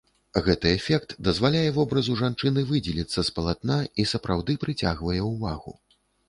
Гэты 0.45 0.67
эфект 0.77 1.11
дазваляе 1.27 1.69
вобразу 1.75 2.15
жанчыны 2.21 2.63
выдзеліцца 2.71 3.19
з 3.27 3.35
палатна 3.37 3.77
і 4.05 4.07
сапраўды 4.13 4.57
прыцягвае 4.65 5.21
ўвагу. 5.31 5.77